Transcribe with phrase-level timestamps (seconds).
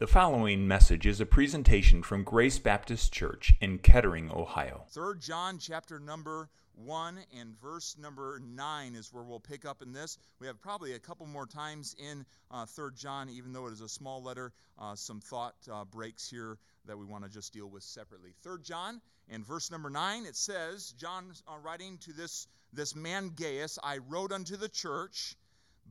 [0.00, 4.86] The following message is a presentation from Grace Baptist Church in Kettering, Ohio.
[4.88, 9.92] Third John chapter number 1 and verse number 9 is where we'll pick up in
[9.92, 10.16] this.
[10.38, 13.82] We have probably a couple more times in uh, Third John, even though it is
[13.82, 16.56] a small letter, uh, some thought uh, breaks here
[16.86, 18.30] that we want to just deal with separately.
[18.40, 23.32] Third John and verse number 9, it says, John uh, writing to this, this man
[23.36, 25.36] Gaius, I wrote unto the church,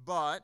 [0.04, 0.44] but,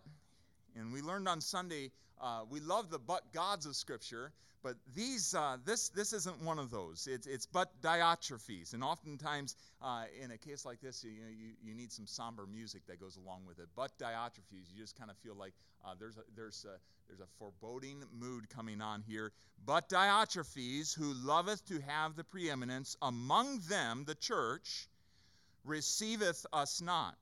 [0.75, 1.89] and we learned on Sunday,
[2.21, 4.32] uh, we love the but gods of Scripture,
[4.64, 7.07] but these uh, this this isn't one of those.
[7.11, 11.75] It's it's but Diotrephes, and oftentimes uh, in a case like this, you, you you
[11.75, 13.68] need some somber music that goes along with it.
[13.75, 15.54] But Diotrephes, you just kind of feel like
[15.86, 19.32] uh, there's a there's a there's a foreboding mood coming on here.
[19.66, 24.88] But Diotrephes, who loveth to have the preeminence among them, the church,
[25.63, 27.16] receiveth us not.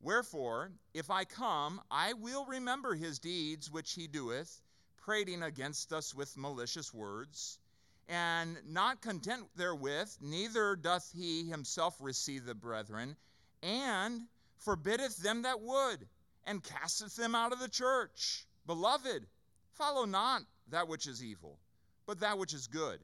[0.00, 4.60] Wherefore, if I come, I will remember his deeds which he doeth,
[4.96, 7.58] prating against us with malicious words.
[8.08, 13.16] And not content therewith, neither doth he himself receive the brethren,
[13.62, 16.06] and forbiddeth them that would,
[16.44, 18.46] and casteth them out of the church.
[18.66, 19.26] Beloved,
[19.72, 21.58] follow not that which is evil,
[22.06, 23.00] but that which is good.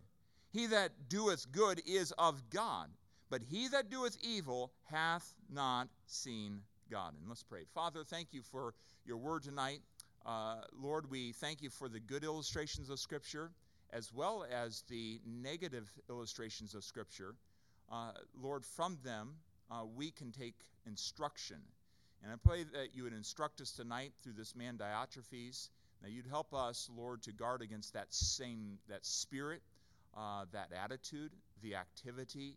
[0.50, 2.90] He that doeth good is of God,
[3.28, 6.62] but he that doeth evil hath not seen
[6.92, 7.14] God.
[7.18, 7.62] And let's pray.
[7.74, 8.74] Father, thank you for
[9.06, 9.80] your word tonight.
[10.26, 13.50] Uh, Lord, we thank you for the good illustrations of Scripture
[13.94, 17.34] as well as the negative illustrations of Scripture.
[17.90, 19.30] Uh, Lord, from them
[19.70, 20.54] uh, we can take
[20.86, 21.56] instruction.
[22.22, 25.70] And I pray that you would instruct us tonight through this man Diotrephes.
[26.02, 29.62] That you'd help us, Lord, to guard against that same that spirit,
[30.14, 31.30] uh, that attitude,
[31.62, 32.56] the activity,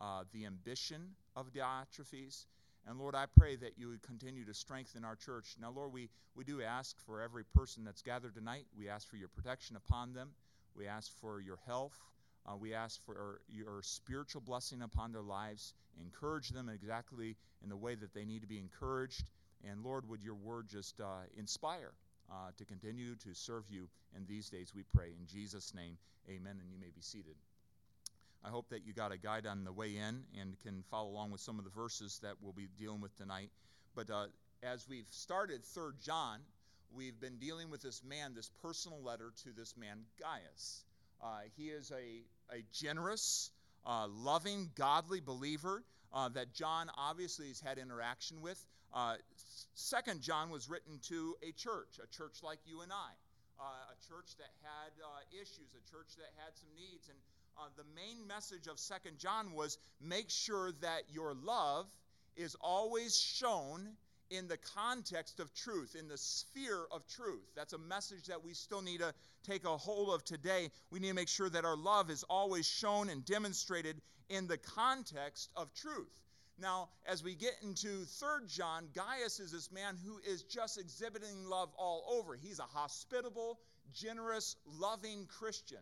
[0.00, 2.46] uh, the ambition of Diotrephes.
[2.88, 5.56] And Lord, I pray that you would continue to strengthen our church.
[5.60, 8.64] Now, Lord, we, we do ask for every person that's gathered tonight.
[8.76, 10.30] We ask for your protection upon them.
[10.74, 11.98] We ask for your health.
[12.46, 15.74] Uh, we ask for your spiritual blessing upon their lives.
[16.00, 19.30] Encourage them exactly in the way that they need to be encouraged.
[19.68, 21.92] And Lord, would your word just uh, inspire
[22.30, 25.08] uh, to continue to serve you in these days, we pray.
[25.18, 25.96] In Jesus' name,
[26.28, 26.56] amen.
[26.60, 27.36] And you may be seated.
[28.44, 31.32] I hope that you got a guide on the way in and can follow along
[31.32, 33.50] with some of the verses that we'll be dealing with tonight.
[33.94, 34.26] But uh,
[34.62, 36.40] as we've started Third John,
[36.94, 40.84] we've been dealing with this man, this personal letter to this man, Gaius.
[41.20, 43.50] Uh, he is a, a generous,
[43.84, 45.82] uh, loving, godly believer
[46.12, 48.64] uh, that John obviously has had interaction with.
[48.94, 49.16] Uh,
[49.74, 53.10] second John was written to a church, a church like you and I,
[53.60, 54.92] uh, a church that had
[55.34, 57.08] issues, a church that had some needs.
[57.08, 57.18] And
[57.58, 61.86] uh, the main message of Second John was make sure that your love
[62.36, 63.88] is always shown
[64.30, 67.48] in the context of truth, in the sphere of truth.
[67.56, 70.70] That's a message that we still need to take a hold of today.
[70.90, 74.58] We need to make sure that our love is always shown and demonstrated in the
[74.58, 76.20] context of truth.
[76.60, 81.48] Now, as we get into Third John, Gaius is this man who is just exhibiting
[81.48, 82.34] love all over.
[82.34, 83.58] He's a hospitable,
[83.94, 85.78] generous, loving Christian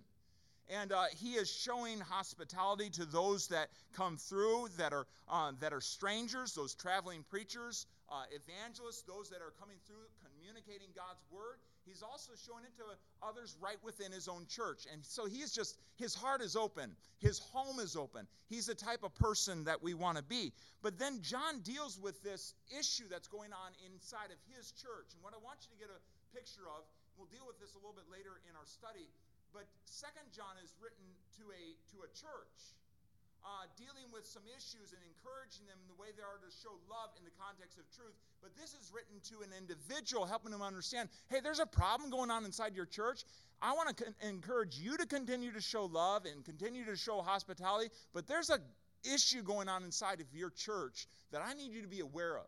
[0.70, 5.72] and uh, he is showing hospitality to those that come through that are uh, that
[5.72, 11.58] are strangers those traveling preachers uh, evangelists those that are coming through communicating god's word.
[11.84, 12.84] He's also showing it to
[13.22, 14.86] others right within his own church.
[14.92, 16.90] And so he's just his heart is open.
[17.18, 18.26] His home is open.
[18.48, 20.52] He's the type of person that we want to be.
[20.82, 25.14] But then john deals with this issue that's going on inside of his church.
[25.14, 26.00] And what i want you to get a
[26.34, 26.84] picture of
[27.16, 29.08] we'll deal with this a little bit later in our study
[29.56, 31.08] but Second John is written
[31.40, 31.62] to a
[31.96, 32.76] to a church,
[33.40, 37.16] uh, dealing with some issues and encouraging them the way they are to show love
[37.16, 38.12] in the context of truth.
[38.44, 42.28] But this is written to an individual, helping them understand, hey, there's a problem going
[42.28, 43.24] on inside your church.
[43.64, 47.24] I want to con- encourage you to continue to show love and continue to show
[47.24, 48.60] hospitality, but there's a
[49.08, 52.46] issue going on inside of your church that I need you to be aware of.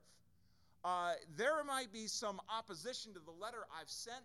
[0.84, 4.24] Uh, there might be some opposition to the letter I've sent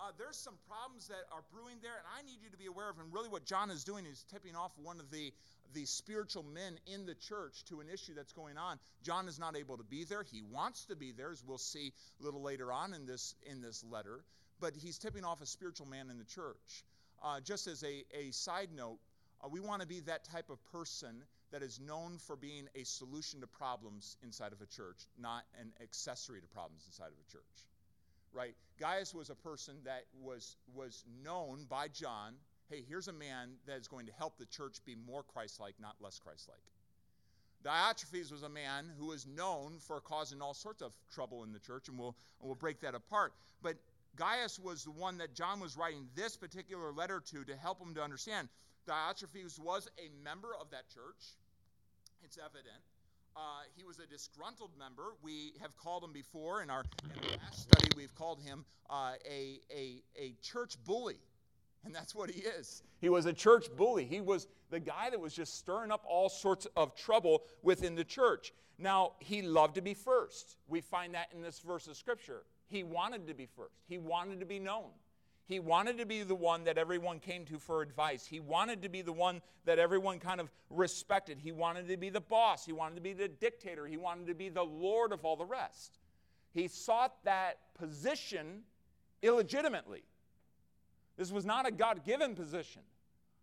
[0.00, 2.88] uh, there's some problems that are brewing there, and I need you to be aware
[2.88, 2.98] of.
[2.98, 5.32] And really, what John is doing is tipping off one of the
[5.72, 8.80] the spiritual men in the church to an issue that's going on.
[9.04, 10.24] John is not able to be there.
[10.24, 13.60] He wants to be there, as we'll see a little later on in this in
[13.60, 14.24] this letter.
[14.58, 16.84] But he's tipping off a spiritual man in the church.
[17.22, 18.98] Uh, just as a, a side note,
[19.44, 21.22] uh, we want to be that type of person
[21.52, 25.72] that is known for being a solution to problems inside of a church, not an
[25.82, 27.69] accessory to problems inside of a church
[28.32, 28.54] right?
[28.78, 32.34] Gaius was a person that was, was known by John.
[32.68, 35.74] Hey, here's a man that is going to help the church be more Christ like,
[35.80, 36.60] not less Christ like.
[37.62, 41.58] Diotrephes was a man who was known for causing all sorts of trouble in the
[41.58, 43.34] church, and we'll, and we'll break that apart.
[43.62, 43.76] But
[44.16, 47.94] Gaius was the one that John was writing this particular letter to to help him
[47.94, 48.48] to understand.
[48.88, 51.36] Diotrephes was a member of that church.
[52.24, 52.80] It's evident.
[53.36, 55.14] Uh, he was a disgruntled member.
[55.22, 57.89] We have called him before in our, in our last study.
[58.20, 61.16] Called him uh, a, a, a church bully.
[61.86, 62.82] And that's what he is.
[63.00, 64.04] He was a church bully.
[64.04, 68.04] He was the guy that was just stirring up all sorts of trouble within the
[68.04, 68.52] church.
[68.76, 70.58] Now, he loved to be first.
[70.68, 72.42] We find that in this verse of Scripture.
[72.68, 74.90] He wanted to be first, he wanted to be known.
[75.46, 78.26] He wanted to be the one that everyone came to for advice.
[78.26, 81.38] He wanted to be the one that everyone kind of respected.
[81.40, 82.66] He wanted to be the boss.
[82.66, 83.86] He wanted to be the dictator.
[83.86, 85.99] He wanted to be the Lord of all the rest.
[86.52, 88.62] He sought that position
[89.22, 90.02] illegitimately.
[91.16, 92.82] This was not a God given position,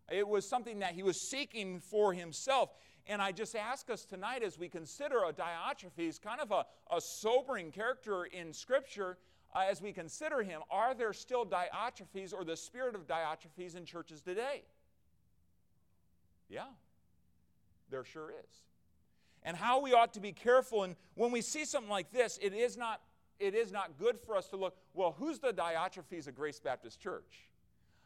[0.09, 2.69] it was something that he was seeking for himself.
[3.09, 6.99] And I just ask us tonight as we consider a Diotrephes, kind of a, a
[6.99, 9.17] sobering character in Scripture,
[9.55, 13.85] uh, as we consider him, are there still Diotrephes or the spirit of Diotrephes in
[13.85, 14.63] churches today?
[16.49, 16.67] Yeah,
[17.89, 18.61] there sure is.
[19.47, 22.53] And how we ought to be careful, and when we see something like this, it
[22.53, 22.99] is not,
[23.39, 26.99] it is not good for us to look, well, who's the Diotrephes of Grace Baptist
[26.99, 27.47] Church?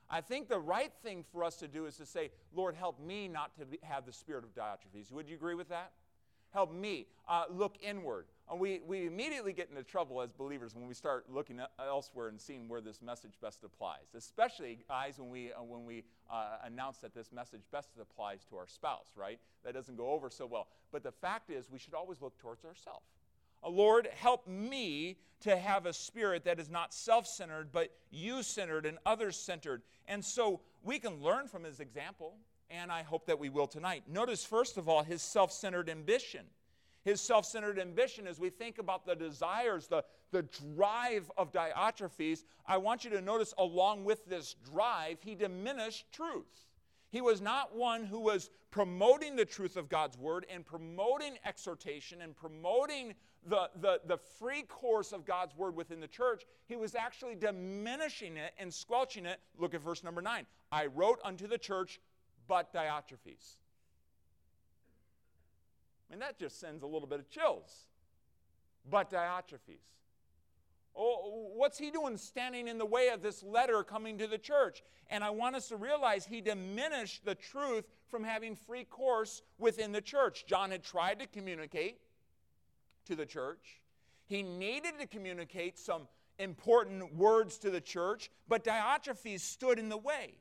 [0.07, 3.27] I think the right thing for us to do is to say, Lord, help me
[3.27, 5.11] not to have the spirit of Diotrephes.
[5.11, 5.93] Would you agree with that?
[6.53, 8.25] Help me uh, look inward.
[8.49, 12.39] And we, we immediately get into trouble as believers when we start looking elsewhere and
[12.39, 14.13] seeing where this message best applies.
[14.13, 18.57] Especially, guys, when we, uh, when we uh, announce that this message best applies to
[18.57, 19.39] our spouse, right?
[19.63, 20.67] That doesn't go over so well.
[20.91, 23.05] But the fact is, we should always look towards ourselves.
[23.63, 28.85] Lord, help me to have a spirit that is not self centered, but you centered
[28.85, 29.83] and others centered.
[30.07, 32.35] And so we can learn from his example,
[32.71, 34.03] and I hope that we will tonight.
[34.07, 36.45] Notice, first of all, his self centered ambition.
[37.03, 40.43] His self centered ambition, as we think about the desires, the, the
[40.75, 46.67] drive of Diotrephes, I want you to notice along with this drive, he diminished truth.
[47.09, 52.21] He was not one who was promoting the truth of God's word and promoting exhortation
[52.21, 53.13] and promoting
[53.45, 56.43] the, the, the free course of God's word within the church.
[56.67, 59.39] He was actually diminishing it and squelching it.
[59.57, 60.45] Look at verse number nine.
[60.71, 61.99] I wrote unto the church,
[62.51, 63.55] but Diotrephes.
[66.09, 67.85] I mean, that just sends a little bit of chills.
[68.89, 69.79] But Diotrephes.
[70.93, 74.83] Oh, what's he doing standing in the way of this letter coming to the church?
[75.09, 79.93] And I want us to realize he diminished the truth from having free course within
[79.93, 80.45] the church.
[80.45, 81.99] John had tried to communicate
[83.05, 83.79] to the church,
[84.25, 89.95] he needed to communicate some important words to the church, but Diotrephes stood in the
[89.95, 90.33] way.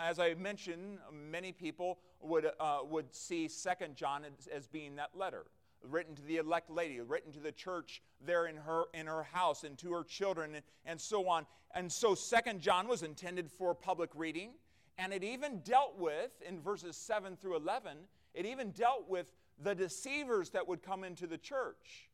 [0.00, 5.10] As I mentioned, many people would, uh, would see Second John as, as being that
[5.14, 5.44] letter
[5.90, 9.64] written to the elect lady, written to the church there in her in her house
[9.64, 11.46] and to her children and, and so on.
[11.74, 14.52] And so Second John was intended for public reading,
[14.98, 17.98] and it even dealt with in verses 7 through 11,
[18.32, 19.32] it even dealt with
[19.62, 22.08] the deceivers that would come into the church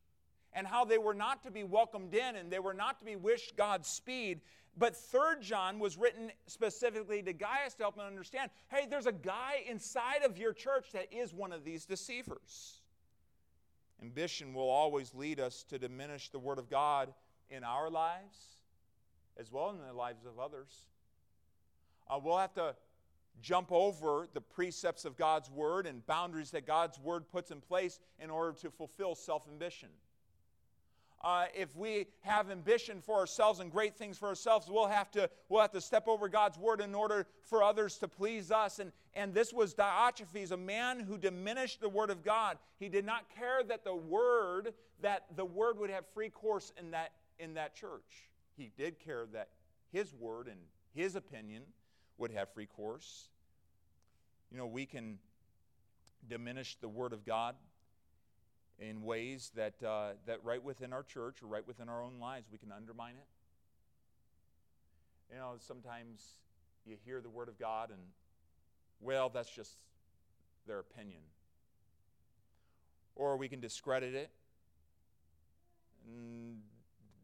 [0.52, 3.16] and how they were not to be welcomed in and they were not to be
[3.16, 4.40] wished God's speed.
[4.76, 9.12] But Third John was written specifically to Gaius to help him understand hey, there's a
[9.12, 12.80] guy inside of your church that is one of these deceivers.
[14.02, 17.12] Ambition will always lead us to diminish the Word of God
[17.50, 18.56] in our lives
[19.38, 20.86] as well as in the lives of others.
[22.08, 22.74] Uh, we'll have to
[23.40, 28.00] jump over the precepts of God's Word and boundaries that God's Word puts in place
[28.18, 29.88] in order to fulfill self ambition
[31.22, 35.28] uh, if we have ambition for ourselves and great things for ourselves, we'll have to
[35.48, 38.78] we'll have to step over God's word in order for others to please us.
[38.78, 42.56] And and this was Diotrephes, a man who diminished the word of God.
[42.78, 44.72] He did not care that the word
[45.02, 48.28] that the word would have free course in that in that church.
[48.56, 49.48] He did care that
[49.92, 50.60] his word and
[50.94, 51.62] his opinion
[52.16, 53.28] would have free course.
[54.50, 55.18] You know, we can
[56.28, 57.56] diminish the word of God
[58.80, 62.48] in ways that, uh, that right within our church or right within our own lives
[62.50, 63.26] we can undermine it.
[65.32, 66.38] You know, sometimes
[66.86, 68.00] you hear the Word of God and,
[69.00, 69.76] well, that's just
[70.66, 71.20] their opinion.
[73.14, 74.30] Or we can discredit it.
[76.06, 76.58] And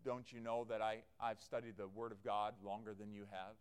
[0.04, 3.54] don't you know that I, I've studied the Word of God longer than you have?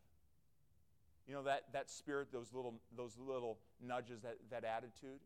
[1.27, 5.19] You know, that, that spirit, those little, those little nudges, that, that attitude.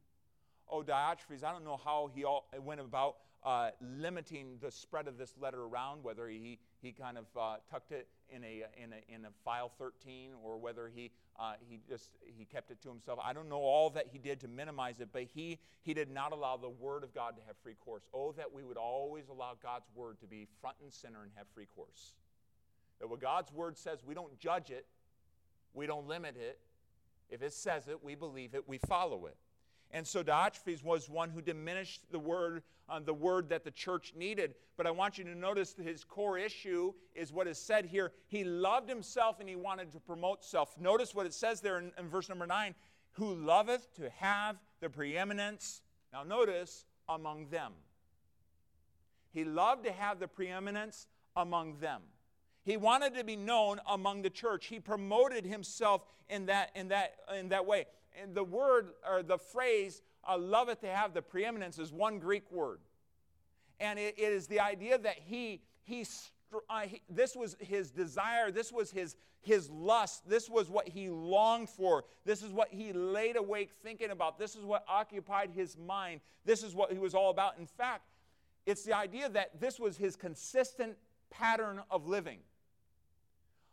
[0.69, 5.17] Oh, Diotrephes, I don't know how he all, went about uh, limiting the spread of
[5.17, 9.15] this letter around, whether he, he kind of uh, tucked it in a, in, a,
[9.15, 13.19] in a file 13 or whether he, uh, he just he kept it to himself.
[13.23, 16.33] I don't know all that he did to minimize it, but he, he did not
[16.33, 18.03] allow the Word of God to have free course.
[18.13, 21.47] Oh, that we would always allow God's Word to be front and center and have
[21.53, 22.13] free course.
[22.99, 24.85] That what God's word says, we don't judge it,
[25.73, 26.59] we don't limit it.
[27.29, 29.37] If it says it, we believe it, we follow it.
[29.91, 34.13] And so Diotrephes was one who diminished the word, uh, the word that the church
[34.15, 34.53] needed.
[34.77, 38.11] But I want you to notice that his core issue is what is said here.
[38.27, 40.79] He loved himself and he wanted to promote self.
[40.79, 42.75] Notice what it says there in, in verse number nine
[43.13, 45.81] who loveth to have the preeminence.
[46.13, 47.73] Now, notice among them.
[49.31, 52.01] He loved to have the preeminence among them.
[52.63, 54.67] He wanted to be known among the church.
[54.67, 57.85] He promoted himself in that, in that, in that way.
[58.21, 62.51] And the word or the phrase, uh, loveth to have the preeminence, is one Greek
[62.51, 62.79] word.
[63.79, 66.05] And it, it is the idea that he, he,
[66.69, 71.09] uh, he, this was his desire, this was his, his lust, this was what he
[71.09, 75.77] longed for, this is what he laid awake thinking about, this is what occupied his
[75.77, 77.57] mind, this is what he was all about.
[77.57, 78.03] In fact,
[78.65, 80.97] it's the idea that this was his consistent
[81.29, 82.39] pattern of living.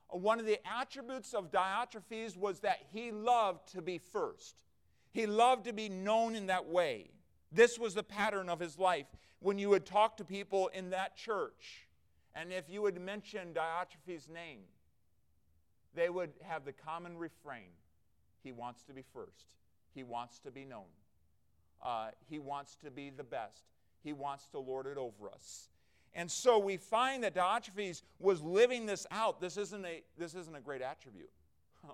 [0.08, 4.64] One of the attributes of Diotrephes was that he loved to be first.
[5.12, 7.10] He loved to be known in that way.
[7.50, 9.06] This was the pattern of his life.
[9.40, 11.86] When you would talk to people in that church,
[12.34, 14.60] and if you would mention Diotrephes' name,
[15.94, 17.70] they would have the common refrain
[18.42, 19.56] He wants to be first,
[19.94, 20.84] He wants to be known,
[21.82, 23.64] uh, He wants to be the best,
[24.02, 25.68] He wants to lord it over us.
[26.16, 29.38] And so we find that Diotrephes was living this out.
[29.38, 31.30] This isn't a, this isn't a great attribute.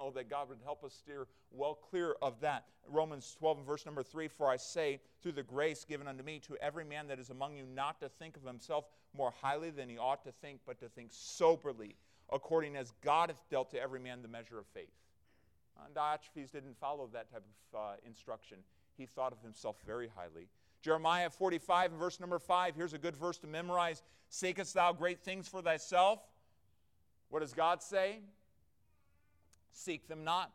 [0.00, 2.64] Oh, that God would help us steer well clear of that.
[2.88, 6.38] Romans 12 and verse number 3 For I say, through the grace given unto me,
[6.47, 9.91] to every man that is among you, not to think of himself more highly than
[9.91, 11.95] he ought to think, but to think soberly,
[12.33, 14.95] according as God hath dealt to every man the measure of faith.
[15.79, 18.59] Uh, Diotrephes didn't follow that type of uh, instruction.
[18.97, 20.49] He thought of himself very highly.
[20.83, 22.75] Jeremiah 45 and verse number 5.
[22.75, 24.03] Here's a good verse to memorize.
[24.29, 26.21] Seekest thou great things for thyself?
[27.31, 28.19] What does God say?
[29.73, 30.53] Seek them not.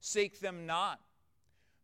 [0.00, 1.00] Seek them not.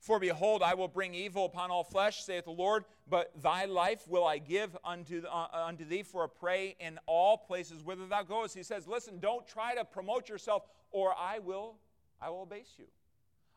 [0.01, 4.09] For behold, I will bring evil upon all flesh, saith the Lord, but thy life
[4.09, 8.25] will I give unto, uh, unto thee for a prey in all places whither thou
[8.25, 8.57] goest.
[8.57, 11.77] He says, Listen, don't try to promote yourself, or I will,
[12.21, 12.87] I will abase you.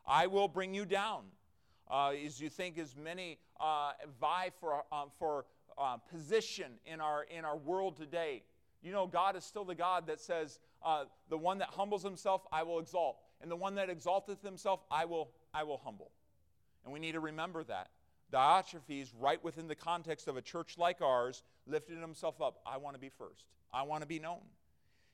[0.06, 1.24] I will bring you down.
[1.90, 5.44] Uh, as you think as many uh, vie for, uh, for
[5.78, 8.42] uh, position in our, in our world today,
[8.82, 12.42] you know, God is still the God that says, uh, the one that humbles himself,
[12.52, 13.18] I will exalt.
[13.40, 16.10] And the one that exalteth himself, I will, I will humble.
[16.84, 17.90] And we need to remember that.
[18.32, 22.60] Diotrephes, right within the context of a church like ours, lifted himself up.
[22.66, 23.44] I want to be first.
[23.72, 24.40] I want to be known.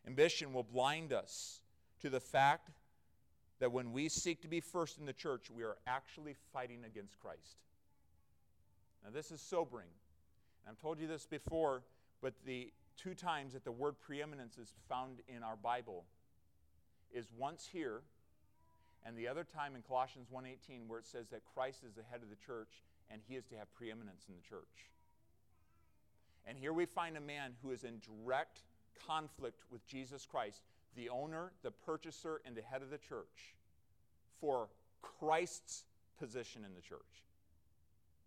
[0.07, 1.61] Ambition will blind us
[2.01, 2.71] to the fact
[3.63, 7.21] that when we seek to be first in the church, we are actually fighting against
[7.21, 7.59] Christ.
[9.05, 9.87] Now, this is sobering.
[10.69, 11.85] I've told you this before,
[12.21, 16.03] but the two times that the word preeminence is found in our Bible
[17.15, 18.01] is once here
[19.07, 22.21] and the other time in Colossians 1:18 where it says that Christ is the head
[22.25, 24.91] of the church and he is to have preeminence in the church.
[26.47, 28.65] And here we find a man who is in direct
[29.07, 30.63] conflict with Jesus Christ
[30.97, 33.55] the owner, the purchaser, and the head of the church
[34.41, 34.69] for
[35.01, 35.85] Christ's
[36.19, 37.01] position in the church.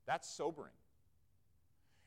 [0.06, 0.72] That's sobering.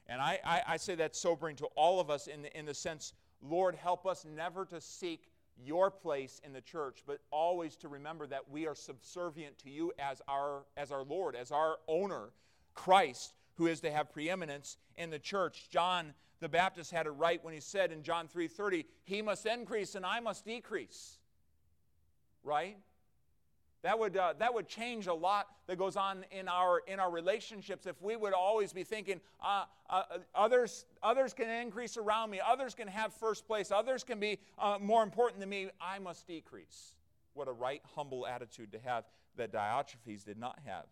[0.06, 2.74] And I, I, I, say that's sobering to all of us in the, in the
[2.74, 3.12] sense,
[3.42, 5.28] Lord, help us never to seek
[5.62, 9.92] your place in the church, but always to remember that we are subservient to you
[9.98, 12.30] as our, as our Lord, as our owner,
[12.74, 15.68] Christ, who is to have preeminence in the church.
[15.70, 19.94] John the Baptist had it right when he said in John 3:30, "He must increase
[19.94, 21.18] and I must decrease."
[22.42, 22.78] Right?
[23.82, 27.10] That would, uh, that would change a lot that goes on in our, in our
[27.10, 30.02] relationships if we would always be thinking, uh, uh,
[30.34, 34.78] others, others can increase around me, others can have first place, others can be uh,
[34.80, 36.94] more important than me, I must decrease.
[37.34, 39.04] What a right, humble attitude to have
[39.36, 40.86] that Diotrephes did not have.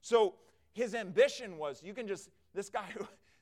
[0.00, 0.36] So
[0.72, 2.86] his ambition was, you can just, this guy,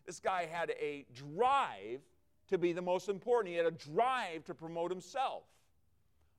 [0.08, 2.00] this guy had a drive
[2.48, 3.52] to be the most important.
[3.52, 5.42] He had a drive to promote himself.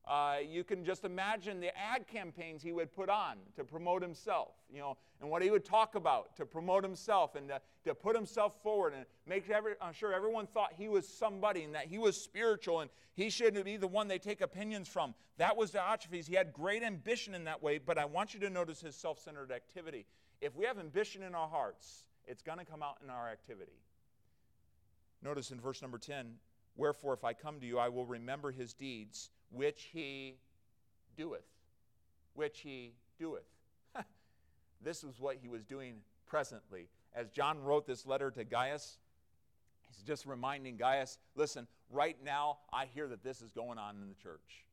[0.07, 4.55] Uh, you can just imagine the ad campaigns he would put on to promote himself,
[4.73, 8.15] you know, and what he would talk about to promote himself and to, to put
[8.15, 11.99] himself forward and make every, I'm sure everyone thought he was somebody and that he
[11.99, 15.13] was spiritual and he shouldn't be the one they take opinions from.
[15.37, 16.27] That was Diotrephes.
[16.27, 19.19] He had great ambition in that way, but I want you to notice his self
[19.19, 20.07] centered activity.
[20.41, 23.81] If we have ambition in our hearts, it's going to come out in our activity.
[25.21, 26.35] Notice in verse number 10
[26.75, 30.35] Wherefore, if I come to you, I will remember his deeds, which he
[31.17, 31.43] doeth.
[32.35, 33.49] Which he doeth.
[34.81, 35.95] this is what he was doing
[36.25, 36.87] presently.
[37.13, 38.97] As John wrote this letter to Gaius,
[39.89, 44.07] He's just reminding Gaius listen, right now, I hear that this is going on in
[44.07, 44.65] the church.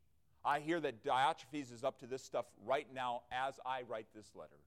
[0.44, 4.30] I hear that Diotrephes is up to this stuff right now as I write this
[4.36, 4.60] letter.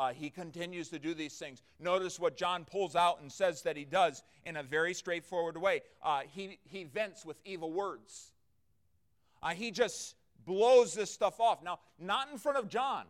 [0.00, 1.60] Uh, he continues to do these things.
[1.78, 5.82] Notice what John pulls out and says that he does in a very straightforward way.
[6.02, 8.32] Uh, he, he vents with evil words.
[9.42, 10.14] Uh, he just
[10.46, 11.62] blows this stuff off.
[11.62, 13.04] Now, not in front of John,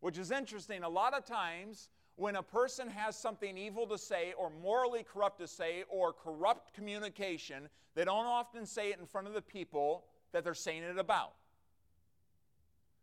[0.00, 0.82] which is interesting.
[0.82, 5.38] A lot of times, when a person has something evil to say or morally corrupt
[5.38, 10.02] to say or corrupt communication, they don't often say it in front of the people
[10.32, 11.34] that they're saying it about.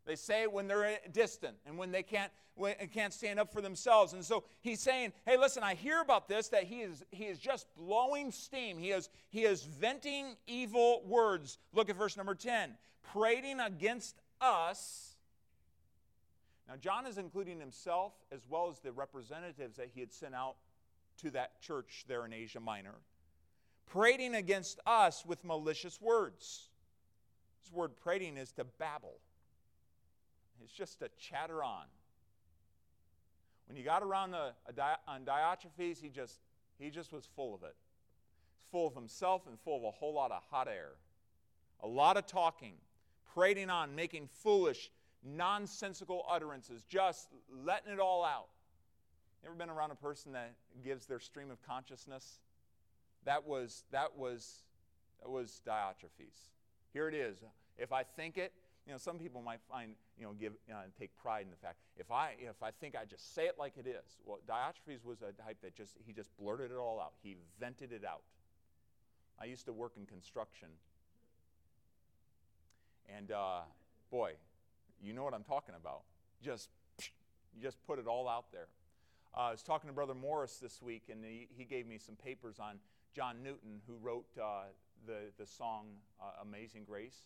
[0.09, 3.61] They say it when they're distant and when they can't, when, can't stand up for
[3.61, 4.13] themselves.
[4.13, 7.37] And so he's saying, hey, listen, I hear about this, that he is, he is
[7.37, 8.79] just blowing steam.
[8.79, 11.59] He is, he is venting evil words.
[11.73, 12.71] Look at verse number 10.
[13.13, 15.15] Prating against us.
[16.67, 20.55] Now, John is including himself as well as the representatives that he had sent out
[21.21, 22.95] to that church there in Asia Minor.
[23.85, 26.69] Prating against us with malicious words.
[27.61, 29.19] This word prating is to babble.
[30.63, 31.85] It's just a chatter on.
[33.67, 34.53] When you got around the,
[35.07, 36.39] on Diotrephes, he just,
[36.79, 37.75] he just was full of it.
[38.71, 40.91] Full of himself and full of a whole lot of hot air.
[41.81, 42.73] A lot of talking,
[43.33, 44.91] prating on, making foolish,
[45.23, 47.29] nonsensical utterances, just
[47.63, 48.47] letting it all out.
[49.43, 52.39] You ever been around a person that gives their stream of consciousness?
[53.25, 54.63] That was, that was,
[55.21, 56.49] that was Diotrephes.
[56.91, 57.37] Here it is.
[57.77, 58.51] If I think it,
[58.89, 61.77] you know, some people might find, you know, give, uh, take pride in the fact,
[61.95, 64.17] if I, if I think I just say it like it is.
[64.25, 67.13] Well, Diotrephes was a type that just, he just blurted it all out.
[67.21, 68.23] He vented it out.
[69.39, 70.69] I used to work in construction.
[73.15, 73.59] And uh,
[74.09, 74.31] boy,
[74.99, 76.01] you know what I'm talking about.
[76.43, 76.69] Just,
[77.55, 78.69] you just put it all out there.
[79.37, 82.15] Uh, I was talking to Brother Morris this week, and he, he gave me some
[82.15, 82.79] papers on
[83.15, 84.63] John Newton, who wrote uh,
[85.05, 87.21] the, the song uh, Amazing Grace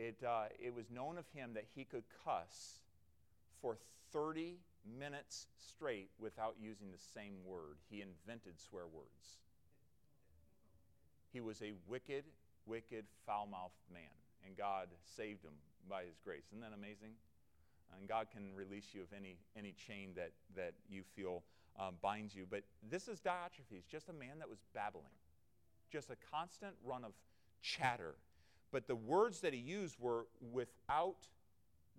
[0.00, 2.80] it, uh, it was known of him that he could cuss
[3.60, 3.76] for
[4.12, 4.56] 30
[4.98, 7.76] minutes straight without using the same word.
[7.90, 9.40] He invented swear words.
[11.32, 12.24] He was a wicked,
[12.66, 15.52] wicked, foul mouthed man, and God saved him
[15.88, 16.44] by his grace.
[16.50, 17.12] Isn't that amazing?
[17.98, 21.42] And God can release you of any, any chain that, that you feel
[21.78, 22.46] um, binds you.
[22.48, 25.18] But this is Diotrephes, just a man that was babbling,
[25.92, 27.12] just a constant run of
[27.60, 28.14] chatter
[28.72, 31.26] but the words that he used were without,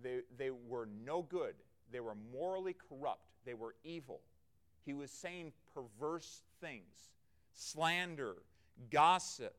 [0.02, 1.54] they, they were no good.
[1.90, 3.26] They were morally corrupt.
[3.44, 4.20] They were evil.
[4.84, 7.10] He was saying perverse things,
[7.52, 8.36] slander,
[8.90, 9.54] gossip,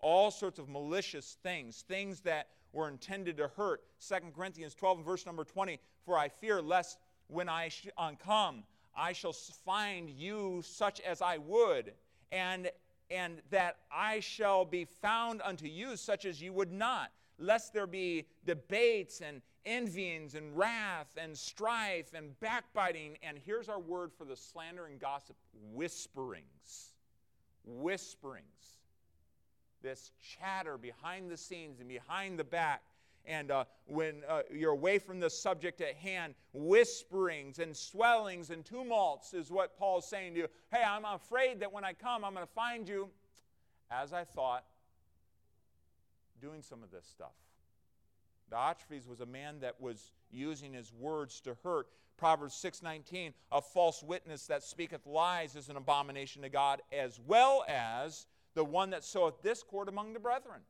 [0.00, 3.82] all sorts of malicious things, things that were intended to hurt.
[4.06, 8.12] 2 Corinthians 12 and verse number 20 For I fear lest when I sh- uh,
[8.22, 8.64] come,
[8.96, 11.92] I shall find you such as I would,
[12.32, 12.70] and
[13.10, 17.86] and that I shall be found unto you such as you would not, lest there
[17.86, 23.16] be debates and envyings and wrath and strife and backbiting.
[23.22, 25.36] And here's our word for the slander and gossip
[25.72, 26.92] whisperings.
[27.64, 28.44] Whisperings.
[29.82, 32.82] This chatter behind the scenes and behind the back
[33.26, 38.64] and uh, when uh, you're away from the subject at hand, whisperings and swellings and
[38.64, 40.48] tumults is what Paul's saying to you.
[40.72, 43.08] Hey, I'm afraid that when I come, I'm going to find you,
[43.90, 44.64] as I thought,
[46.40, 47.32] doing some of this stuff.
[48.50, 51.88] Diotrephes was a man that was using his words to hurt.
[52.16, 57.64] Proverbs 6:19, a false witness that speaketh lies is an abomination to God, as well
[57.68, 60.62] as the one that soweth discord among the brethren.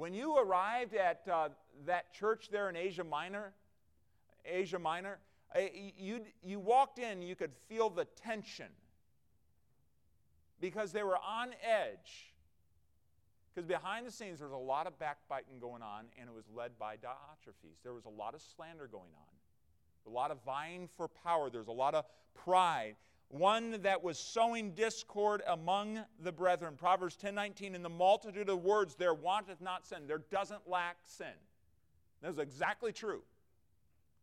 [0.00, 1.50] When you arrived at uh,
[1.84, 3.52] that church there in Asia Minor,
[4.46, 5.18] Asia Minor,
[5.54, 5.60] uh,
[5.98, 8.68] you, you walked in, you could feel the tension
[10.58, 12.32] because they were on edge.
[13.54, 16.46] Because behind the scenes, there was a lot of backbiting going on, and it was
[16.56, 17.82] led by Diotrephes.
[17.82, 21.50] There was a lot of slander going on, a lot of vying for power.
[21.50, 22.96] There's a lot of pride
[23.30, 26.76] one that was sowing discord among the brethren.
[26.76, 30.06] Proverbs 10:19 in the multitude of words there wanteth not sin.
[30.06, 31.34] There doesn't lack sin.
[32.20, 33.22] That's exactly true.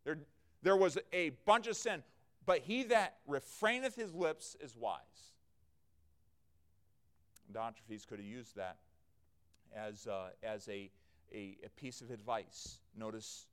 [0.04, 0.18] There,
[0.62, 2.02] there was a bunch of sin,
[2.46, 5.00] but he that refraineth his lips is wise.
[7.52, 8.76] Diotrephes could have used that
[9.74, 10.90] as, uh, as a,
[11.32, 12.78] a, a piece of advice.
[12.94, 13.46] Notice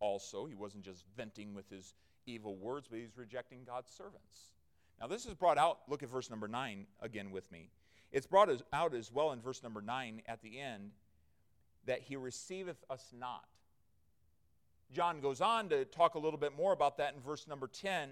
[0.00, 1.94] also, he wasn't just venting with his
[2.26, 4.52] evil words, but he's rejecting God's servants.
[5.00, 7.70] Now, this is brought out, look at verse number 9 again with me.
[8.12, 10.92] It's brought out as well in verse number 9 at the end
[11.86, 13.44] that he receiveth us not.
[14.92, 18.10] John goes on to talk a little bit more about that in verse number 10.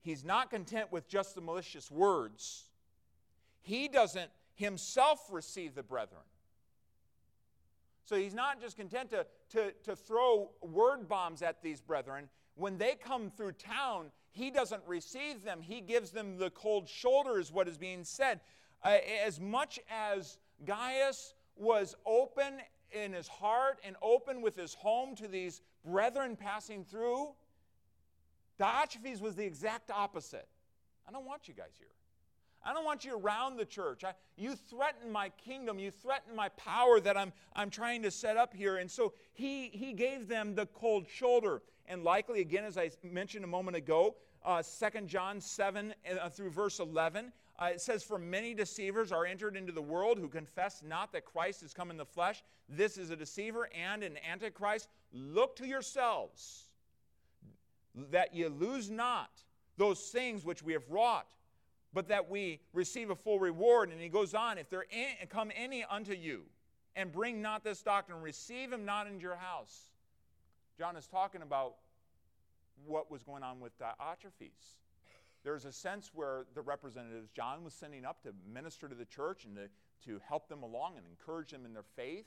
[0.00, 2.64] He's not content with just the malicious words,
[3.60, 6.22] he doesn't himself receive the brethren.
[8.04, 12.28] So he's not just content to, to, to throw word bombs at these brethren.
[12.54, 15.60] When they come through town, he doesn't receive them.
[15.62, 18.40] He gives them the cold shoulder, is what is being said.
[18.82, 22.54] Uh, as much as Gaius was open
[22.90, 27.28] in his heart and open with his home to these brethren passing through,
[28.58, 30.48] Diotrephes was the exact opposite.
[31.08, 31.88] I don't want you guys here.
[32.64, 34.04] I don't want you around the church.
[34.04, 35.78] I, you threaten my kingdom.
[35.78, 38.76] You threaten my power that I'm, I'm trying to set up here.
[38.76, 41.62] And so he, he gave them the cold shoulder.
[41.86, 46.50] And likely, again, as I mentioned a moment ago, uh, 2 John 7 uh, through
[46.50, 50.82] verse 11, uh, it says, For many deceivers are entered into the world who confess
[50.86, 52.42] not that Christ has come in the flesh.
[52.68, 54.88] This is a deceiver and an antichrist.
[55.12, 56.68] Look to yourselves
[58.10, 59.30] that ye lose not
[59.76, 61.26] those things which we have wrought
[61.94, 63.90] but that we receive a full reward.
[63.90, 64.84] And he goes on, if there
[65.30, 66.42] come any unto you,
[66.96, 69.90] and bring not this doctrine, receive him not into your house.
[70.76, 71.76] John is talking about
[72.84, 74.76] what was going on with Diotrephes.
[75.44, 79.44] There's a sense where the representatives John was sending up to minister to the church
[79.44, 79.68] and to,
[80.06, 82.26] to help them along and encourage them in their faith,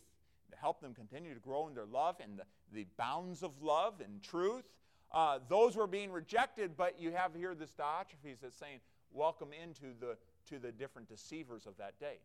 [0.51, 3.95] to help them continue to grow in their love and the, the bounds of love
[4.03, 4.65] and truth.
[5.12, 8.80] Uh, those were being rejected, but you have here this Diotrephes that's saying,
[9.11, 10.17] welcome into the,
[10.49, 12.17] to the different deceivers of that day.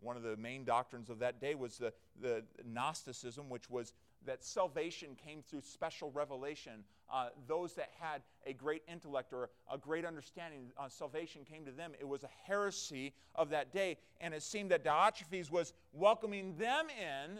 [0.00, 3.92] One of the main doctrines of that day was the, the Gnosticism, which was
[4.26, 6.84] that salvation came through special revelation.
[7.12, 11.70] Uh, those that had a great intellect or a great understanding, uh, salvation came to
[11.70, 11.92] them.
[12.00, 16.86] It was a heresy of that day, and it seemed that Diotrephes was welcoming them
[16.90, 17.38] in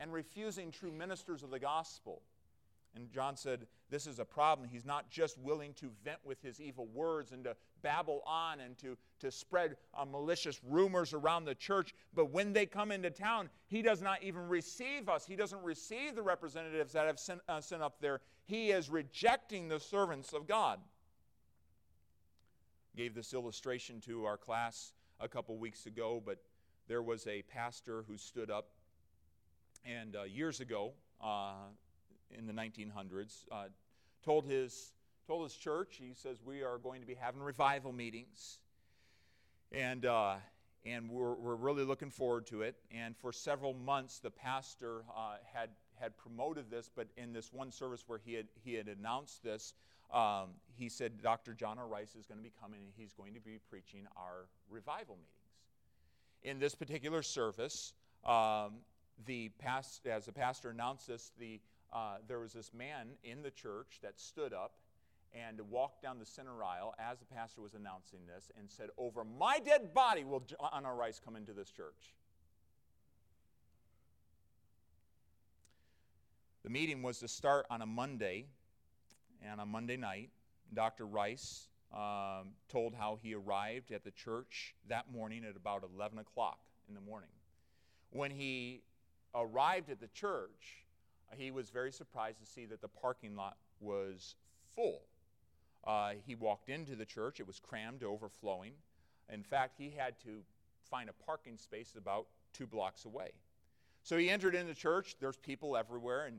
[0.00, 2.22] and refusing true ministers of the gospel.
[2.94, 4.68] And John said, This is a problem.
[4.68, 8.76] He's not just willing to vent with his evil words and to babble on and
[8.78, 13.48] to, to spread uh, malicious rumors around the church, but when they come into town,
[13.66, 15.26] he does not even receive us.
[15.26, 18.20] He doesn't receive the representatives that have sent, uh, sent up there.
[18.44, 20.78] He is rejecting the servants of God.
[22.94, 26.38] Gave this illustration to our class a couple weeks ago, but
[26.88, 28.68] there was a pastor who stood up
[29.84, 31.54] and uh, years ago, uh,
[32.36, 33.64] in the 1900s, uh,
[34.24, 34.92] told, his,
[35.26, 38.58] told his church, he says, We are going to be having revival meetings.
[39.72, 40.34] And, uh,
[40.84, 42.76] and we're, we're really looking forward to it.
[42.90, 47.70] And for several months, the pastor uh, had, had promoted this, but in this one
[47.70, 49.74] service where he had, he had announced this,
[50.12, 51.54] um, he said, Dr.
[51.54, 51.86] John R.
[51.86, 55.28] Rice is going to be coming and he's going to be preaching our revival meetings.
[56.42, 58.80] In this particular service, um,
[59.26, 61.60] the past, as the pastor announced this, the
[61.92, 64.72] uh, there was this man in the church that stood up
[65.34, 69.24] and walked down the center aisle as the pastor was announcing this and said, Over
[69.24, 70.94] my dead body will John R.
[70.94, 72.14] Rice come into this church.
[76.62, 78.46] The meeting was to start on a Monday,
[79.44, 80.30] and on Monday night,
[80.72, 81.06] Dr.
[81.06, 86.60] Rice um, told how he arrived at the church that morning at about 11 o'clock
[86.88, 87.30] in the morning.
[88.10, 88.82] When he
[89.34, 90.84] arrived at the church,
[91.36, 94.36] he was very surprised to see that the parking lot was
[94.74, 95.02] full.
[95.84, 98.72] Uh, he walked into the church, it was crammed overflowing.
[99.32, 100.42] In fact, he had to
[100.90, 103.30] find a parking space about two blocks away.
[104.02, 106.38] So he entered into the church, there's people everywhere, and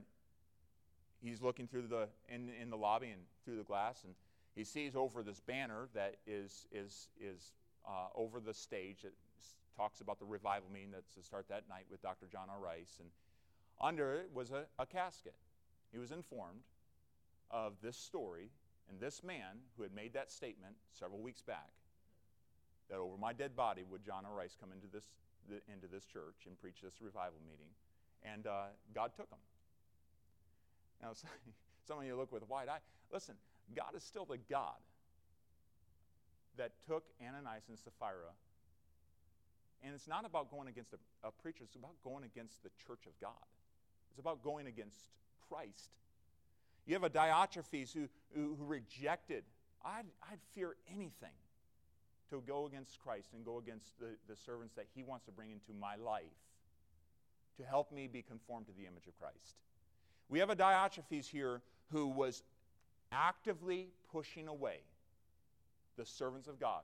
[1.21, 4.13] he's looking through the in, in the lobby and through the glass, and
[4.55, 7.53] he sees over this banner that is is is
[7.87, 9.13] uh, over the stage that
[9.75, 12.27] talks about the revival meeting that's to start that night with Dr.
[12.31, 12.59] John R.
[12.59, 13.09] Rice, and
[13.81, 15.35] under it was a, a casket.
[15.91, 16.61] He was informed
[17.51, 18.49] of this story
[18.89, 21.69] and this man who had made that statement several weeks back
[22.89, 24.35] that over my dead body would John R.
[24.35, 25.05] Rice come into this,
[25.49, 27.69] the, into this church and preach this revival meeting.
[28.23, 29.39] And uh, God took him.
[31.01, 31.13] Now,
[31.87, 32.79] some of you look with a wide eye.
[33.11, 33.35] Listen,
[33.75, 34.79] God is still the God
[36.57, 38.33] that took Ananias and Sapphira.
[39.83, 43.05] And it's not about going against a, a preacher, it's about going against the church
[43.05, 43.43] of God.
[44.13, 45.09] It's about going against
[45.49, 45.89] Christ.
[46.85, 49.43] You have a Diotrephes who, who, who rejected,
[49.83, 51.33] I'd, I'd fear anything
[52.29, 55.49] to go against Christ and go against the, the servants that he wants to bring
[55.49, 56.23] into my life
[57.57, 59.57] to help me be conformed to the image of Christ.
[60.29, 62.43] We have a Diotrephes here who was
[63.11, 64.81] actively pushing away
[65.97, 66.81] the servants of God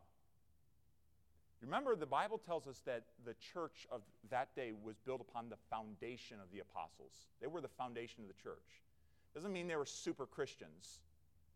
[1.61, 5.57] Remember, the Bible tells us that the church of that day was built upon the
[5.69, 7.27] foundation of the apostles.
[7.41, 8.83] They were the foundation of the church.
[9.33, 10.99] Doesn't mean they were super Christians,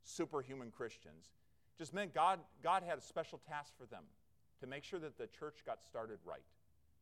[0.04, 1.32] superhuman Christians.
[1.78, 4.04] Just meant God, God had a special task for them.
[4.60, 6.44] to make sure that the church got started right.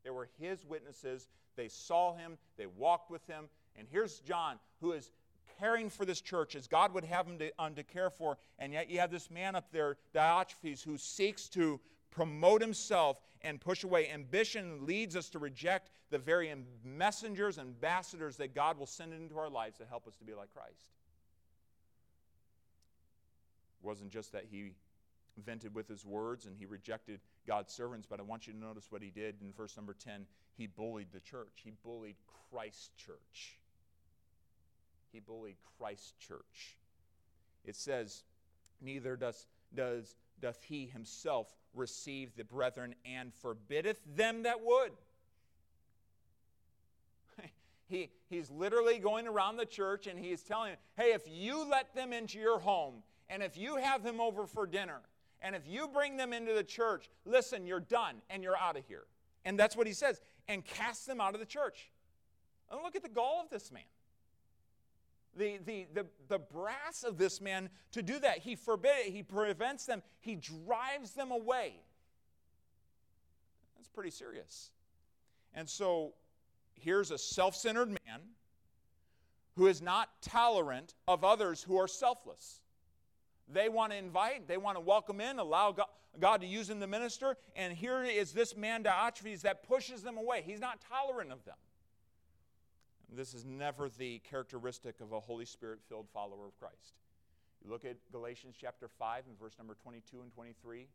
[0.03, 1.27] They were his witnesses.
[1.55, 3.49] They saw him, they walked with him.
[3.77, 5.11] And here's John, who is
[5.59, 8.37] caring for this church as God would have him to, um, to care for.
[8.57, 11.79] And yet you have this man up there, Diotrephes, who seeks to
[12.11, 14.09] promote himself and push away.
[14.11, 19.37] Ambition leads us to reject the very messengers, and ambassadors that God will send into
[19.37, 20.91] our lives to help us to be like Christ.
[23.81, 24.73] It wasn't just that he
[25.37, 28.87] vented with his words and he rejected God's servants, but I want you to notice
[28.91, 30.25] what he did in verse number 10.
[30.57, 32.17] He bullied the church, he bullied
[32.51, 33.57] Christ's church.
[35.11, 36.77] He bullied Christ's church.
[37.65, 38.23] It says,
[38.81, 39.45] Neither does,
[39.75, 44.91] does, doth he himself receive the brethren and forbiddeth them that would.
[47.87, 51.93] he, he's literally going around the church and he is telling, hey, if you let
[51.95, 54.99] them into your home and if you have them over for dinner
[55.41, 58.85] and if you bring them into the church, listen, you're done and you're out of
[58.85, 59.05] here.
[59.45, 60.21] And that's what he says.
[60.47, 61.91] And cast them out of the church.
[62.69, 63.83] And look at the gall of this man.
[65.37, 68.39] The, the, the, the brass of this man to do that.
[68.39, 71.75] He forbids it, he prevents them, he drives them away.
[73.77, 74.71] That's pretty serious.
[75.53, 76.13] And so
[76.75, 78.21] here's a self centered man
[79.55, 82.61] who is not tolerant of others who are selfless.
[83.47, 85.75] They want to invite, they want to welcome in, allow
[86.19, 87.37] God, to use them to minister.
[87.55, 90.43] And here is this man, Diotrephes, that pushes them away.
[90.45, 91.55] He's not tolerant of them.
[93.11, 96.95] This is never the characteristic of a Holy Spirit filled follower of Christ.
[97.63, 100.87] You look at Galatians chapter 5 and verse number 22 and 23,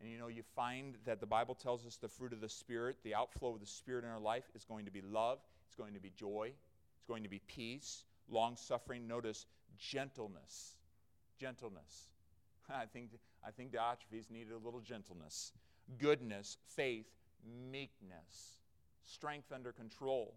[0.00, 2.96] and you know, you find that the Bible tells us the fruit of the Spirit,
[3.04, 5.94] the outflow of the Spirit in our life, is going to be love, it's going
[5.94, 6.52] to be joy,
[6.96, 9.06] it's going to be peace, long suffering.
[9.06, 9.46] Notice
[9.78, 10.74] gentleness
[11.38, 12.08] gentleness.
[12.70, 13.10] I think,
[13.46, 15.52] I think Diotrephes needed a little gentleness,
[15.98, 17.06] goodness, faith,
[17.70, 18.58] meekness,
[19.04, 20.34] strength under control,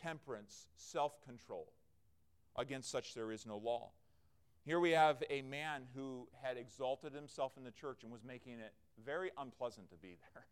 [0.00, 1.72] temperance, self control.
[2.56, 3.90] Against such there is no law.
[4.64, 8.54] Here we have a man who had exalted himself in the church and was making
[8.54, 10.44] it very unpleasant to be there.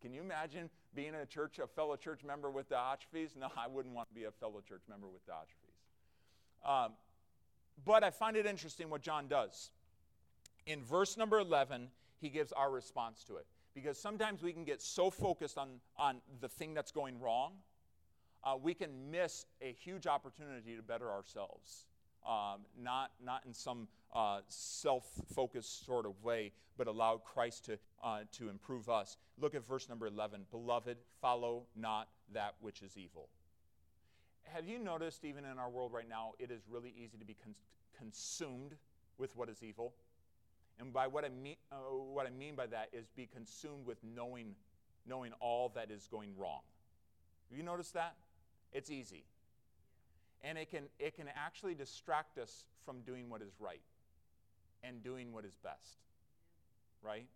[0.00, 3.36] Can you imagine being a church, a fellow church member with Diotrephes?
[3.36, 6.68] No, I wouldn't want to be a fellow church member with Diotrephes.
[6.68, 6.92] Um,
[7.84, 9.70] but I find it interesting what John does.
[10.66, 11.88] In verse number 11,
[12.20, 13.46] he gives our response to it.
[13.74, 17.54] Because sometimes we can get so focused on, on the thing that's going wrong,
[18.44, 21.86] uh, we can miss a huge opportunity to better ourselves.
[22.26, 25.04] Um, not, not in some uh, self
[25.34, 29.18] focused sort of way, but allow Christ to, uh, to improve us.
[29.38, 30.46] Look at verse number 11.
[30.50, 33.28] Beloved, follow not that which is evil
[34.52, 37.34] have you noticed, even in our world right now, it is really easy to be
[37.34, 37.54] con-
[37.96, 38.74] consumed
[39.18, 39.94] with what is evil?
[40.78, 43.98] And by what I mean, uh, what I mean by that is be consumed with
[44.02, 44.54] knowing,
[45.06, 46.60] knowing all that is going wrong.
[47.50, 48.14] Have you noticed that?
[48.74, 49.24] It's easy.
[50.42, 53.80] And it can, it can actually distract us from doing what is right
[54.82, 56.00] and doing what is best.
[57.02, 57.26] Right?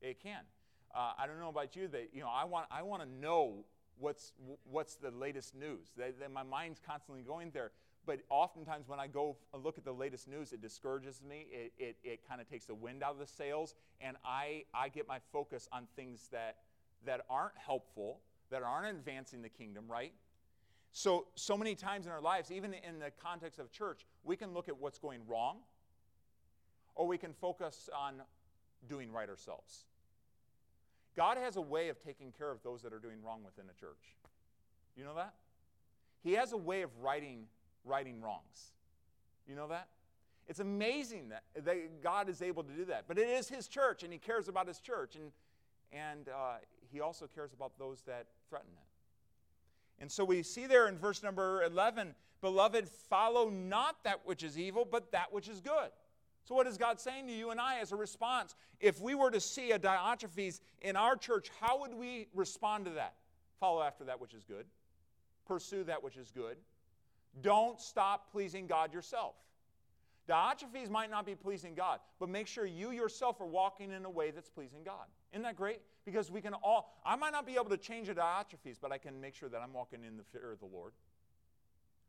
[0.00, 0.40] It can.
[0.94, 3.64] Uh, I don't know about you, that you know, I want, I want to know
[3.98, 4.32] what's,
[4.64, 5.88] what's the latest news.
[5.96, 7.72] They, my mind's constantly going there.
[8.06, 11.48] But oftentimes, when I go look at the latest news, it discourages me.
[11.50, 14.88] It, it, it kind of takes the wind out of the sails, and I, I
[14.90, 16.58] get my focus on things that,
[17.04, 18.20] that aren't helpful,
[18.50, 20.12] that aren't advancing the kingdom, right?
[20.96, 24.54] So, so many times in our lives, even in the context of church, we can
[24.54, 25.58] look at what's going wrong,
[26.94, 28.22] or we can focus on
[28.88, 29.84] doing right ourselves.
[31.14, 33.78] God has a way of taking care of those that are doing wrong within a
[33.78, 34.14] church.
[34.96, 35.34] You know that?
[36.22, 37.44] He has a way of righting,
[37.84, 38.72] righting wrongs.
[39.46, 39.88] You know that?
[40.48, 43.04] It's amazing that, that God is able to do that.
[43.06, 45.30] But it is His church, and He cares about His church, and,
[45.92, 46.54] and uh,
[46.90, 48.85] He also cares about those that threaten it.
[50.00, 54.58] And so we see there in verse number 11 Beloved, follow not that which is
[54.58, 55.90] evil, but that which is good.
[56.44, 58.54] So, what is God saying to you and I as a response?
[58.78, 62.92] If we were to see a Diotrephes in our church, how would we respond to
[62.92, 63.14] that?
[63.58, 64.66] Follow after that which is good,
[65.46, 66.56] pursue that which is good.
[67.42, 69.34] Don't stop pleasing God yourself.
[70.28, 74.10] Diotrephes might not be pleasing God, but make sure you yourself are walking in a
[74.10, 75.06] way that's pleasing God.
[75.32, 75.80] Isn't that great?
[76.04, 78.98] Because we can all, I might not be able to change a Diotrephes, but I
[78.98, 80.92] can make sure that I'm walking in the fear of the Lord.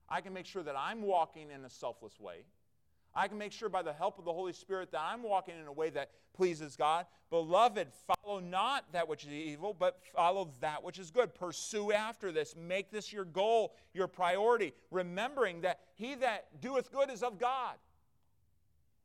[0.09, 2.45] I can make sure that I'm walking in a selfless way.
[3.15, 5.65] I can make sure by the help of the Holy Spirit that I'm walking in
[5.65, 7.07] a way that pleases God.
[7.31, 11.33] Beloved, follow not that which is evil, but follow that which is good.
[11.33, 12.55] Pursue after this.
[12.55, 17.75] Make this your goal, your priority, remembering that he that doeth good is of God.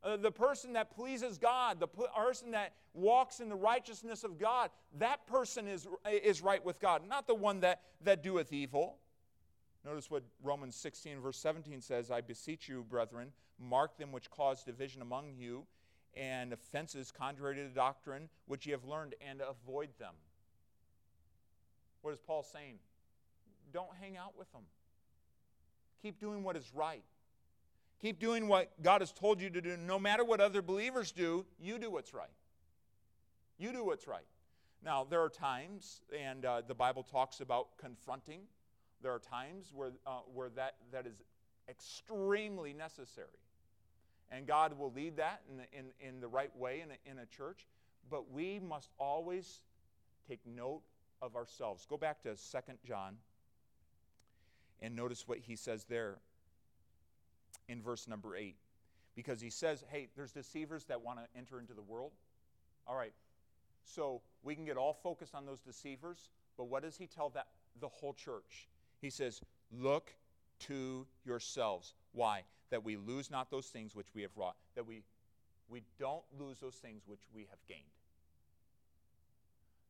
[0.05, 4.71] Uh, the person that pleases God, the person that walks in the righteousness of God,
[4.99, 8.97] that person is, is right with God, not the one that, that doeth evil.
[9.85, 13.29] Notice what Romans 16, verse 17 says I beseech you, brethren,
[13.61, 15.67] mark them which cause division among you
[16.15, 20.15] and offenses contrary to the doctrine which ye have learned, and avoid them.
[22.03, 22.79] What is Paul saying?
[23.73, 24.63] Don't hang out with them.
[26.03, 27.05] Keep doing what is right.
[28.03, 29.77] Keep doing what God has told you to do.
[29.77, 32.35] No matter what other believers do, you do what's right.
[33.59, 34.27] You do what's right.
[34.85, 38.41] Now, there are times, and uh, the Bible talks about confronting.
[39.03, 41.23] There are times where, uh, where that, that is
[41.69, 43.29] extremely necessary.
[44.33, 47.23] And God will lead that in the, in, in the right way in a, in
[47.23, 47.69] a church.
[48.11, 49.61] But we must always
[50.29, 50.83] take note
[51.21, 51.87] of ourselves.
[51.89, 53.17] Go back to 2 John
[54.81, 56.19] and notice what he says there
[57.69, 58.57] in verse number 8.
[59.15, 62.13] Because he says, hey, there's deceivers that want to enter into the world.
[62.87, 63.13] All right,
[63.85, 67.49] so we can get all focused on those deceivers, but what does he tell that
[67.81, 68.69] the whole church?
[69.01, 70.13] He says, look
[70.61, 71.95] to yourselves.
[72.13, 72.43] Why?
[72.71, 75.03] That we lose not those things which we have wrought, that we,
[75.69, 77.81] we don't lose those things which we have gained.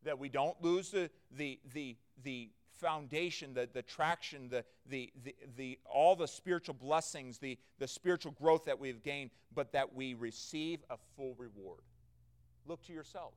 [0.04, 2.48] That we don't lose the, the, the, the
[2.82, 8.32] foundation, the, the traction, the, the, the, the, all the spiritual blessings, the, the spiritual
[8.32, 11.80] growth that we've gained, but that we receive a full reward.
[12.66, 13.36] Look to yourselves.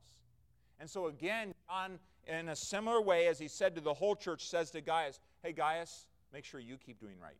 [0.80, 4.46] And so, again, John, in a similar way, as he said to the whole church,
[4.46, 7.38] says to Gaius, Hey, Gaius, make sure you keep doing right.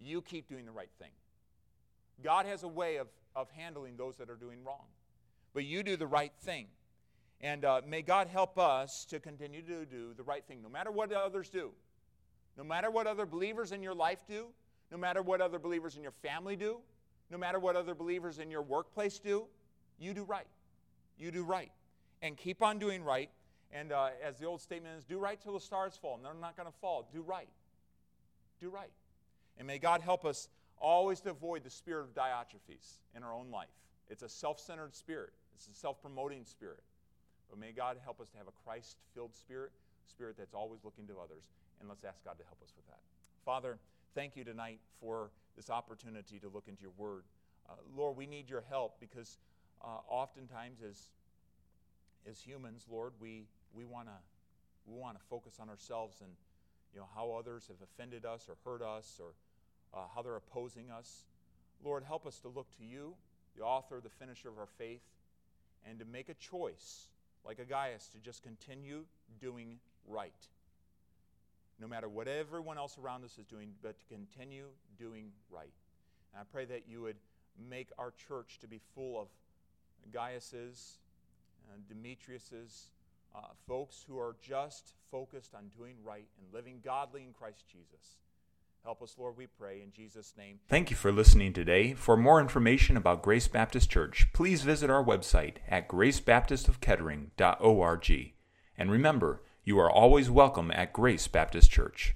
[0.00, 1.12] You keep doing the right thing.
[2.22, 4.84] God has a way of, of handling those that are doing wrong.
[5.54, 6.66] But you do the right thing.
[7.40, 10.90] And uh, may God help us to continue to do the right thing, no matter
[10.90, 11.72] what others do,
[12.56, 14.46] no matter what other believers in your life do,
[14.90, 16.78] no matter what other believers in your family do,
[17.30, 19.46] no matter what other believers in your workplace do,
[19.98, 20.46] you do right.
[21.18, 21.72] You do right.
[22.22, 23.30] And keep on doing right.
[23.72, 26.16] And uh, as the old statement is, do right till the stars fall.
[26.16, 27.08] And they're not going to fall.
[27.12, 27.48] Do right.
[28.60, 28.90] Do right.
[29.58, 33.50] And may God help us always to avoid the spirit of Diotrephes in our own
[33.50, 33.68] life.
[34.08, 36.82] It's a self centered spirit, it's a self promoting spirit.
[37.54, 39.70] But may God help us to have a Christ filled spirit,
[40.10, 41.44] spirit that's always looking to others.
[41.78, 42.98] And let's ask God to help us with that.
[43.44, 43.78] Father,
[44.12, 47.22] thank you tonight for this opportunity to look into your word.
[47.70, 49.38] Uh, Lord, we need your help because
[49.84, 51.10] uh, oftentimes as,
[52.28, 54.16] as humans, Lord, we, we want to
[54.84, 56.32] we wanna focus on ourselves and
[56.92, 59.28] you know, how others have offended us or hurt us or
[59.96, 61.22] uh, how they're opposing us.
[61.84, 63.14] Lord, help us to look to you,
[63.56, 65.04] the author, the finisher of our faith,
[65.88, 67.06] and to make a choice
[67.44, 69.04] like a Gaius, to just continue
[69.40, 70.32] doing right.
[71.80, 74.66] No matter what everyone else around us is doing, but to continue
[74.98, 75.72] doing right.
[76.32, 77.16] And I pray that you would
[77.68, 79.28] make our church to be full of
[80.12, 80.98] Gaiuses,
[81.68, 82.90] uh, Demetriuses,
[83.34, 88.18] uh, folks who are just focused on doing right and living godly in Christ Jesus.
[88.84, 90.58] Help us, Lord, we pray in Jesus' name.
[90.68, 91.94] Thank you for listening today.
[91.94, 98.32] For more information about Grace Baptist Church, please visit our website at gracebaptistofkettering.org.
[98.76, 102.12] And remember, you are always welcome at Grace Baptist Church.